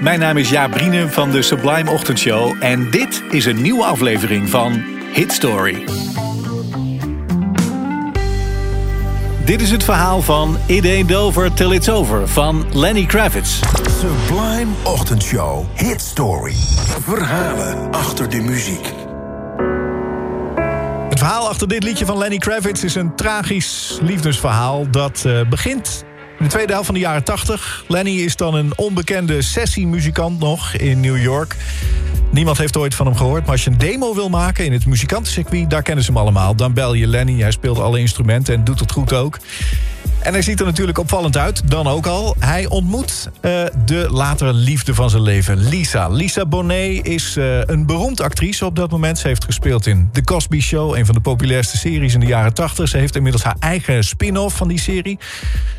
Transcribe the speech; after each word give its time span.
mijn 0.00 0.18
naam 0.20 0.36
is 0.36 0.50
Jaap 0.50 0.70
Brienen 0.70 1.12
van 1.12 1.30
de 1.30 1.42
Sublime 1.42 1.90
Ochtendshow... 1.90 2.56
en 2.60 2.90
dit 2.90 3.22
is 3.30 3.44
een 3.44 3.62
nieuwe 3.62 3.84
aflevering 3.84 4.48
van 4.48 4.82
Hit 5.12 5.32
Story. 5.32 5.84
Dit 9.44 9.60
is 9.60 9.70
het 9.70 9.84
verhaal 9.84 10.22
van 10.22 10.56
It 10.66 10.84
Ain't 10.84 11.14
Over 11.14 11.52
Till 11.52 11.70
It's 11.70 11.88
Over 11.88 12.28
van 12.28 12.66
Lenny 12.72 13.06
Kravitz. 13.06 13.60
Sublime 14.00 14.72
Ochtendshow 14.82 15.64
Hit 15.74 16.00
Story. 16.00 16.54
Verhalen 17.02 17.90
achter 17.90 18.28
de 18.28 18.40
muziek. 18.40 18.92
Het 21.08 21.18
verhaal 21.18 21.48
achter 21.48 21.68
dit 21.68 21.82
liedje 21.82 22.06
van 22.06 22.18
Lenny 22.18 22.38
Kravitz 22.38 22.82
is 22.82 22.94
een 22.94 23.14
tragisch 23.14 23.98
liefdesverhaal 24.02 24.90
dat 24.90 25.24
uh, 25.26 25.48
begint 25.48 26.04
in 26.38 26.44
de 26.44 26.50
tweede 26.50 26.72
helft 26.72 26.86
van 26.86 26.94
de 26.94 27.00
jaren 27.00 27.24
80. 27.24 27.84
Lenny 27.88 28.10
is 28.10 28.36
dan 28.36 28.54
een 28.54 28.72
onbekende 28.76 29.42
sessiemuzikant 29.42 30.38
nog 30.38 30.74
in 30.74 31.00
New 31.00 31.22
York. 31.22 31.56
Niemand 32.30 32.58
heeft 32.58 32.76
ooit 32.76 32.94
van 32.94 33.06
hem 33.06 33.16
gehoord. 33.16 33.42
Maar 33.42 33.52
als 33.52 33.64
je 33.64 33.70
een 33.70 33.78
demo 33.78 34.14
wil 34.14 34.28
maken 34.28 34.64
in 34.64 34.72
het 34.72 34.86
muzikantencircuit... 34.86 35.70
daar 35.70 35.82
kennen 35.82 36.04
ze 36.04 36.10
hem 36.10 36.20
allemaal. 36.20 36.54
Dan 36.54 36.72
bel 36.72 36.94
je 36.94 37.06
Lenny. 37.06 37.40
Hij 37.40 37.50
speelt 37.50 37.78
alle 37.78 37.98
instrumenten 37.98 38.54
en 38.54 38.64
doet 38.64 38.80
het 38.80 38.92
goed 38.92 39.12
ook. 39.12 39.38
En 40.18 40.32
hij 40.32 40.42
ziet 40.42 40.60
er 40.60 40.66
natuurlijk 40.66 40.98
opvallend 40.98 41.36
uit, 41.36 41.70
dan 41.70 41.86
ook 41.86 42.06
al. 42.06 42.36
Hij 42.38 42.66
ontmoet 42.66 43.30
uh, 43.34 43.40
de 43.84 44.06
latere 44.10 44.52
liefde 44.52 44.94
van 44.94 45.10
zijn 45.10 45.22
leven, 45.22 45.68
Lisa. 45.68 46.08
Lisa 46.08 46.46
Bonet 46.46 47.06
is 47.06 47.36
uh, 47.36 47.60
een 47.64 47.86
beroemd 47.86 48.20
actrice 48.20 48.64
op 48.64 48.76
dat 48.76 48.90
moment. 48.90 49.18
Ze 49.18 49.26
heeft 49.26 49.44
gespeeld 49.44 49.86
in 49.86 50.08
The 50.12 50.24
Cosby 50.24 50.60
Show, 50.60 50.96
een 50.96 51.06
van 51.06 51.14
de 51.14 51.20
populairste 51.20 51.76
series 51.76 52.14
in 52.14 52.20
de 52.20 52.26
jaren 52.26 52.54
80. 52.54 52.88
Ze 52.88 52.96
heeft 52.96 53.16
inmiddels 53.16 53.44
haar 53.44 53.56
eigen 53.58 54.04
spin-off 54.04 54.56
van 54.56 54.68
die 54.68 54.80
serie 54.80 55.18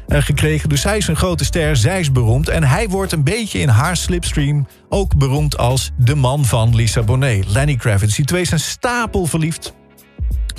uh, 0.08 0.22
gekregen. 0.22 0.70
Dus 0.70 0.82
zij 0.82 0.98
is 0.98 1.08
een 1.08 1.16
grote 1.16 1.46
ster, 1.46 1.78
zij 1.78 2.00
is 2.00 2.12
beroemd. 2.12 2.50
En 2.50 2.64
hij 2.64 2.90
wordt 2.90 3.12
een 3.12 3.24
beetje 3.24 3.60
in 3.60 3.70
haar 3.70 3.98
slipstream 3.98 4.68
ook 4.90 5.16
beroemd 5.16 5.58
als 5.58 5.92
de 5.98 6.16
man 6.16 6.39
van 6.46 6.76
Lisa 6.76 7.04
Bonet, 7.04 7.46
Lenny 7.48 7.76
Kravitz. 7.76 8.16
Die 8.16 8.26
twee 8.26 8.46
zijn 8.46 8.60
stapel 8.60 9.26
verliefd 9.26 9.74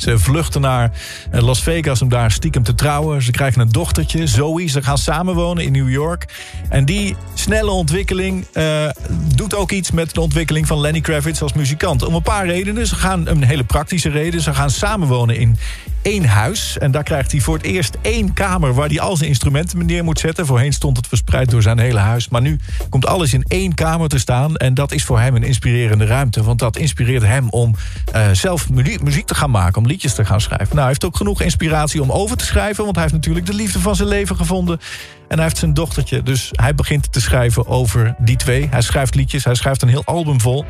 ze 0.00 0.18
vluchten 0.18 0.60
naar 0.60 0.92
eh, 1.30 1.42
Las 1.42 1.62
Vegas 1.62 2.02
om 2.02 2.08
daar 2.08 2.30
stiekem 2.30 2.62
te 2.62 2.74
trouwen. 2.74 3.22
Ze 3.22 3.30
krijgen 3.30 3.60
een 3.60 3.72
dochtertje, 3.72 4.26
Zoe. 4.26 4.66
Ze 4.66 4.82
gaan 4.82 4.98
samenwonen 4.98 5.64
in 5.64 5.72
New 5.72 5.90
York. 5.90 6.34
En 6.68 6.84
die 6.84 7.16
snelle 7.40 7.70
ontwikkeling 7.70 8.46
uh, 8.52 8.88
doet 9.34 9.54
ook 9.54 9.70
iets 9.70 9.90
met 9.90 10.14
de 10.14 10.20
ontwikkeling 10.20 10.66
van 10.66 10.80
Lenny 10.80 11.00
Kravitz 11.00 11.42
als 11.42 11.52
muzikant. 11.52 12.04
Om 12.04 12.14
een 12.14 12.22
paar 12.22 12.46
redenen. 12.46 12.86
Ze 12.86 12.94
gaan 12.94 13.26
een 13.26 13.44
hele 13.44 13.64
praktische 13.64 14.08
reden. 14.08 14.40
Ze 14.40 14.54
gaan 14.54 14.70
samenwonen 14.70 15.36
in 15.36 15.56
één 16.02 16.24
huis. 16.24 16.78
En 16.78 16.90
daar 16.90 17.02
krijgt 17.02 17.32
hij 17.32 17.40
voor 17.40 17.56
het 17.56 17.66
eerst 17.66 17.96
één 18.02 18.32
kamer 18.32 18.74
waar 18.74 18.88
hij 18.88 19.00
al 19.00 19.16
zijn 19.16 19.28
instrumenten 19.28 19.86
neer 19.86 20.04
moet 20.04 20.18
zetten. 20.18 20.46
Voorheen 20.46 20.72
stond 20.72 20.96
het 20.96 21.06
verspreid 21.06 21.50
door 21.50 21.62
zijn 21.62 21.78
hele 21.78 21.98
huis. 21.98 22.28
Maar 22.28 22.40
nu 22.40 22.58
komt 22.88 23.06
alles 23.06 23.32
in 23.32 23.44
één 23.48 23.74
kamer 23.74 24.08
te 24.08 24.18
staan. 24.18 24.56
En 24.56 24.74
dat 24.74 24.92
is 24.92 25.04
voor 25.04 25.20
hem 25.20 25.36
een 25.36 25.42
inspirerende 25.42 26.06
ruimte. 26.06 26.42
Want 26.42 26.58
dat 26.58 26.76
inspireert 26.76 27.22
hem 27.22 27.48
om 27.48 27.74
uh, 28.14 28.26
zelf 28.32 28.70
muziek 29.02 29.26
te 29.26 29.34
gaan 29.34 29.50
maken. 29.50 29.82
Om 29.82 29.86
liedjes 29.86 30.14
te 30.14 30.24
gaan 30.24 30.40
schrijven. 30.40 30.68
Nou, 30.68 30.78
hij 30.78 30.88
heeft 30.88 31.04
ook 31.04 31.16
genoeg 31.16 31.42
inspiratie 31.42 32.02
om 32.02 32.12
over 32.12 32.36
te 32.36 32.44
schrijven. 32.44 32.84
Want 32.84 32.96
hij 32.96 33.04
heeft 33.04 33.16
natuurlijk 33.16 33.46
de 33.46 33.54
liefde 33.54 33.78
van 33.78 33.96
zijn 33.96 34.08
leven 34.08 34.36
gevonden. 34.36 34.80
En 35.30 35.36
hij 35.36 35.44
heeft 35.44 35.58
zijn 35.58 35.74
dochtertje. 35.74 36.22
Dus 36.22 36.48
hij 36.52 36.74
begint 36.74 37.12
te 37.12 37.20
schrijven 37.20 37.66
over 37.66 38.14
die 38.18 38.36
twee. 38.36 38.68
Hij 38.70 38.82
schrijft 38.82 39.14
liedjes. 39.14 39.44
Hij 39.44 39.54
schrijft 39.54 39.82
een 39.82 39.88
heel 39.88 40.04
album 40.04 40.40
vol. 40.40 40.64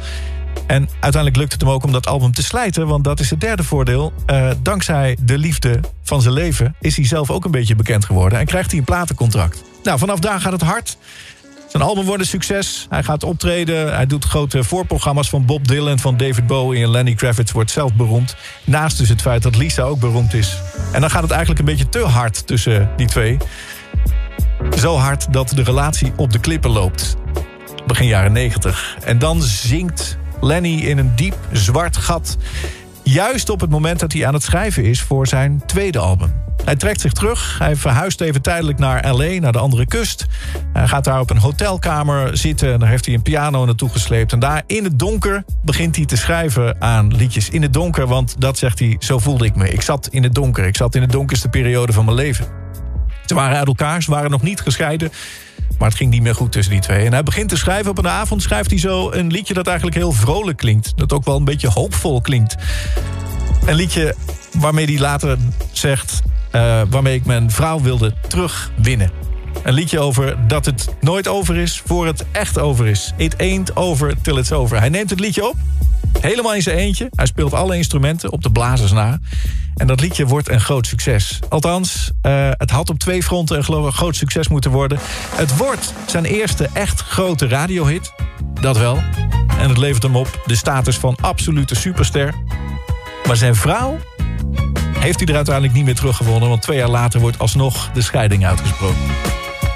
En 0.66 0.88
uiteindelijk 0.92 1.36
lukt 1.36 1.52
het 1.52 1.60
hem 1.60 1.70
ook 1.70 1.84
om 1.84 1.92
dat 1.92 2.06
album 2.06 2.32
te 2.32 2.42
slijten. 2.42 2.86
Want 2.86 3.04
dat 3.04 3.20
is 3.20 3.30
het 3.30 3.40
derde 3.40 3.64
voordeel. 3.64 4.12
Uh, 4.26 4.50
dankzij 4.62 5.16
de 5.20 5.38
liefde 5.38 5.80
van 6.02 6.22
zijn 6.22 6.34
leven 6.34 6.74
is 6.80 6.96
hij 6.96 7.06
zelf 7.06 7.30
ook 7.30 7.44
een 7.44 7.50
beetje 7.50 7.74
bekend 7.74 8.04
geworden. 8.04 8.38
En 8.38 8.46
krijgt 8.46 8.70
hij 8.70 8.78
een 8.78 8.84
platencontract. 8.84 9.62
Nou, 9.82 9.98
vanaf 9.98 10.18
daar 10.18 10.40
gaat 10.40 10.52
het 10.52 10.62
hard. 10.62 10.96
Zijn 11.68 11.82
album 11.82 12.04
wordt 12.04 12.22
een 12.22 12.28
succes. 12.28 12.86
Hij 12.88 13.02
gaat 13.02 13.24
optreden. 13.24 13.94
Hij 13.94 14.06
doet 14.06 14.24
grote 14.24 14.64
voorprogramma's 14.64 15.28
van 15.28 15.44
Bob 15.44 15.68
Dylan, 15.68 15.98
van 15.98 16.16
David 16.16 16.46
Bowie 16.46 16.82
en 16.82 16.90
Lenny 16.90 17.14
Kravitz 17.14 17.52
wordt 17.52 17.70
zelf 17.70 17.94
beroemd. 17.94 18.36
Naast 18.64 18.98
dus 18.98 19.08
het 19.08 19.20
feit 19.20 19.42
dat 19.42 19.56
Lisa 19.56 19.82
ook 19.82 20.00
beroemd 20.00 20.34
is. 20.34 20.58
En 20.92 21.00
dan 21.00 21.10
gaat 21.10 21.22
het 21.22 21.30
eigenlijk 21.30 21.60
een 21.60 21.66
beetje 21.66 21.88
te 21.88 21.98
hard 21.98 22.46
tussen 22.46 22.90
die 22.96 23.06
twee. 23.06 23.36
Zo 24.78 24.96
hard 24.96 25.32
dat 25.32 25.48
de 25.48 25.62
relatie 25.62 26.12
op 26.16 26.32
de 26.32 26.38
klippen 26.38 26.70
loopt. 26.70 27.16
Begin 27.86 28.06
jaren 28.06 28.32
90. 28.32 28.96
En 29.04 29.18
dan 29.18 29.42
zingt 29.42 30.18
Lenny 30.40 30.80
in 30.80 30.98
een 30.98 31.12
diep 31.16 31.34
zwart 31.52 31.96
gat. 31.96 32.36
Juist 33.02 33.50
op 33.50 33.60
het 33.60 33.70
moment 33.70 34.00
dat 34.00 34.12
hij 34.12 34.26
aan 34.26 34.34
het 34.34 34.42
schrijven 34.42 34.84
is 34.84 35.02
voor 35.02 35.26
zijn 35.26 35.62
tweede 35.66 35.98
album. 35.98 36.32
Hij 36.64 36.76
trekt 36.76 37.00
zich 37.00 37.12
terug. 37.12 37.58
Hij 37.58 37.76
verhuist 37.76 38.20
even 38.20 38.42
tijdelijk 38.42 38.78
naar 38.78 39.14
L.A., 39.14 39.40
naar 39.40 39.52
de 39.52 39.58
andere 39.58 39.86
kust. 39.86 40.26
Hij 40.72 40.88
gaat 40.88 41.04
daar 41.04 41.20
op 41.20 41.30
een 41.30 41.38
hotelkamer 41.38 42.36
zitten. 42.36 42.72
En 42.72 42.78
daar 42.78 42.88
heeft 42.88 43.04
hij 43.04 43.14
een 43.14 43.22
piano 43.22 43.64
naartoe 43.64 43.88
gesleept. 43.88 44.32
En 44.32 44.38
daar 44.38 44.62
in 44.66 44.84
het 44.84 44.98
donker 44.98 45.44
begint 45.62 45.96
hij 45.96 46.04
te 46.04 46.16
schrijven 46.16 46.82
aan 46.82 47.16
liedjes. 47.16 47.48
In 47.48 47.62
het 47.62 47.72
donker, 47.72 48.06
want 48.06 48.34
dat 48.38 48.58
zegt 48.58 48.78
hij, 48.78 48.96
zo 48.98 49.18
voelde 49.18 49.44
ik 49.44 49.54
me. 49.54 49.68
Ik 49.68 49.82
zat 49.82 50.08
in 50.10 50.22
het 50.22 50.34
donker. 50.34 50.66
Ik 50.66 50.76
zat 50.76 50.94
in 50.94 51.00
de 51.00 51.06
donkerste 51.06 51.48
periode 51.48 51.92
van 51.92 52.04
mijn 52.04 52.16
leven. 52.16 52.59
Ze 53.30 53.36
waren 53.36 53.58
uit 53.58 53.66
elkaar, 53.66 54.02
ze 54.02 54.10
waren 54.10 54.30
nog 54.30 54.42
niet 54.42 54.60
gescheiden. 54.60 55.12
Maar 55.78 55.88
het 55.88 55.96
ging 55.96 56.10
niet 56.10 56.22
meer 56.22 56.34
goed 56.34 56.52
tussen 56.52 56.72
die 56.72 56.82
twee. 56.82 57.06
En 57.06 57.12
hij 57.12 57.22
begint 57.22 57.48
te 57.48 57.56
schrijven. 57.56 57.90
Op 57.90 57.98
een 57.98 58.08
avond 58.08 58.42
schrijft 58.42 58.70
hij 58.70 58.78
zo 58.78 59.10
een 59.10 59.30
liedje 59.30 59.54
dat 59.54 59.66
eigenlijk 59.66 59.96
heel 59.96 60.12
vrolijk 60.12 60.56
klinkt. 60.56 60.92
Dat 60.96 61.12
ook 61.12 61.24
wel 61.24 61.36
een 61.36 61.44
beetje 61.44 61.68
hoopvol 61.68 62.20
klinkt. 62.20 62.56
Een 63.66 63.74
liedje 63.74 64.14
waarmee 64.58 64.84
hij 64.84 64.98
later 64.98 65.38
zegt... 65.72 66.20
Uh, 66.52 66.82
waarmee 66.88 67.14
ik 67.14 67.24
mijn 67.24 67.50
vrouw 67.50 67.80
wilde 67.80 68.14
terugwinnen. 68.28 69.10
Een 69.62 69.74
liedje 69.74 69.98
over 69.98 70.36
dat 70.46 70.64
het 70.64 70.88
nooit 71.00 71.28
over 71.28 71.56
is 71.56 71.82
voor 71.84 72.06
het 72.06 72.24
echt 72.32 72.58
over 72.58 72.86
is. 72.86 73.12
It 73.16 73.38
ain't 73.38 73.76
over 73.76 74.14
till 74.22 74.36
it's 74.36 74.52
over. 74.52 74.78
Hij 74.78 74.88
neemt 74.88 75.10
het 75.10 75.20
liedje 75.20 75.48
op, 75.48 75.56
helemaal 76.20 76.54
in 76.54 76.62
zijn 76.62 76.76
eentje. 76.76 77.08
Hij 77.14 77.26
speelt 77.26 77.54
alle 77.54 77.76
instrumenten 77.76 78.32
op 78.32 78.42
de 78.42 78.50
blazers 78.50 78.92
na. 78.92 79.18
En 79.74 79.86
dat 79.86 80.00
liedje 80.00 80.26
wordt 80.26 80.48
een 80.48 80.60
groot 80.60 80.86
succes. 80.86 81.38
Althans, 81.48 82.10
uh, 82.22 82.48
het 82.50 82.70
had 82.70 82.90
op 82.90 82.98
twee 82.98 83.22
fronten 83.22 83.56
een, 83.56 83.92
groot 83.92 84.16
succes 84.16 84.48
moeten 84.48 84.70
worden. 84.70 84.98
Het 85.34 85.56
wordt 85.56 85.92
zijn 86.06 86.24
eerste 86.24 86.68
echt 86.72 87.00
grote 87.00 87.48
radiohit. 87.48 88.12
Dat 88.60 88.78
wel. 88.78 88.96
En 89.58 89.68
het 89.68 89.78
levert 89.78 90.02
hem 90.02 90.16
op 90.16 90.42
de 90.46 90.56
status 90.56 90.96
van 90.96 91.16
absolute 91.20 91.74
superster. 91.74 92.34
Maar 93.26 93.36
zijn 93.36 93.54
vrouw 93.54 93.98
heeft 94.98 95.18
hij 95.18 95.28
er 95.28 95.34
uiteindelijk 95.34 95.74
niet 95.74 95.84
meer 95.84 95.94
teruggevonden... 95.94 96.48
want 96.48 96.62
twee 96.62 96.78
jaar 96.78 96.88
later 96.88 97.20
wordt 97.20 97.38
alsnog 97.38 97.90
de 97.90 98.02
scheiding 98.02 98.46
uitgesproken. 98.46 99.00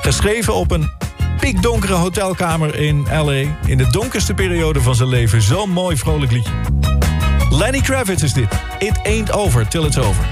Geschreven 0.03 0.55
op 0.55 0.71
een 0.71 0.91
pikdonkere 1.41 1.95
hotelkamer 1.95 2.79
in 2.79 3.07
L.A. 3.11 3.59
in 3.67 3.77
de 3.77 3.91
donkerste 3.91 4.35
periode 4.35 4.81
van 4.81 4.95
zijn 4.95 5.09
leven. 5.09 5.43
Zo'n 5.43 5.71
mooi 5.71 5.97
vrolijk 5.97 6.33
liedje. 6.33 6.53
Lenny 7.51 7.81
Kravitz 7.81 8.23
is 8.23 8.33
dit. 8.33 8.49
It 8.79 9.01
ain't 9.03 9.33
over 9.33 9.69
till 9.69 9.85
it's 9.85 9.99
over. 9.99 10.25